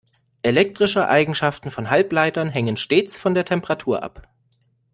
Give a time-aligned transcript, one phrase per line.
[0.41, 4.27] Elektrische Eigenschaften von Halbleitern hängen stets von der Temperatur ab.